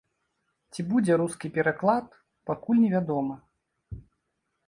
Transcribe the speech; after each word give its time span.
Ці 0.71 0.85
будзе 0.93 1.17
рускі 1.21 1.51
пераклад, 1.57 2.07
пакуль 2.51 2.81
невядома. 2.85 3.35